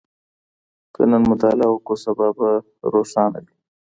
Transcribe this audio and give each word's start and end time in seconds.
که 0.93 1.01
نن 1.09 1.21
مطالعه 1.31 1.69
وکړو 1.71 1.95
سبا 2.05 2.27
به 2.37 2.49
روښانه 2.93 3.39
وي. 3.45 3.55